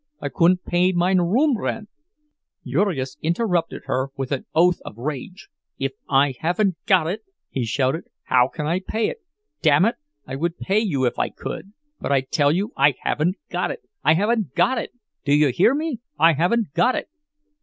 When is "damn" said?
9.61-9.85